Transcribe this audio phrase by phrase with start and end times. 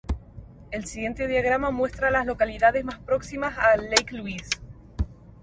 [0.71, 4.49] El siguiente diagrama muestra a las localidades más próximas a Lake Louise.